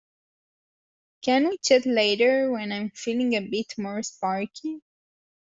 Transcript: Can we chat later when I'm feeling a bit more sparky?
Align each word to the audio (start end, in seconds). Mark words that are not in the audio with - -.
Can 1.21 1.47
we 1.47 1.59
chat 1.59 1.85
later 1.85 2.49
when 2.51 2.71
I'm 2.71 2.89
feeling 2.89 3.35
a 3.35 3.47
bit 3.47 3.77
more 3.77 4.01
sparky? 4.01 4.81